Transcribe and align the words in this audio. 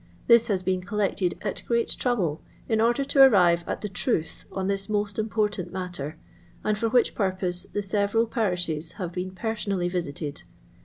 This 0.25 0.47
has 0.47 0.63
been 0.63 0.81
collected 0.81 1.35
at 1.43 1.61
great 1.67 1.89
trouble 1.89 2.41
in 2.67 2.81
order 2.81 3.03
to 3.03 3.21
arrive 3.21 3.63
at 3.67 3.81
the 3.81 3.87
truth 3.87 4.45
on 4.51 4.65
this 4.65 4.89
most 4.89 5.19
important 5.19 5.71
matter, 5.71 6.17
and 6.63 6.75
for 6.75 6.89
which 6.89 7.13
purpose 7.13 7.67
the 7.71 7.83
several 7.83 8.25
parishes 8.25 8.93
have 8.93 9.11
been 9.11 9.29
personally 9.29 9.89
visited. 9.89 10.41